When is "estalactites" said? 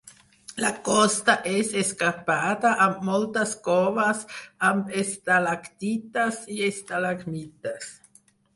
5.05-6.43